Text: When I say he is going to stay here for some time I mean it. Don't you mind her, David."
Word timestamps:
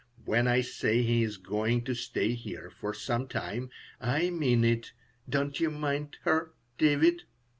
When 0.25 0.47
I 0.47 0.61
say 0.61 1.03
he 1.03 1.21
is 1.21 1.37
going 1.37 1.83
to 1.83 1.93
stay 1.93 2.33
here 2.33 2.71
for 2.71 2.91
some 2.91 3.27
time 3.27 3.69
I 3.99 4.31
mean 4.31 4.63
it. 4.63 4.93
Don't 5.29 5.59
you 5.59 5.69
mind 5.69 6.17
her, 6.23 6.53
David." 6.79 7.21